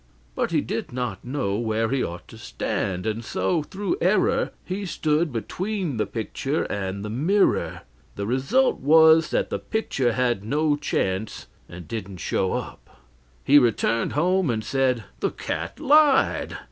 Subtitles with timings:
[0.33, 4.83] But he did not know where he ought to stand; and so, through error, he
[4.83, 7.81] stood between the picture and the mirror.
[8.15, 12.99] The result was that the picture had no chance, and didn't show up.
[13.43, 16.57] He returned home and said: "The cat lied.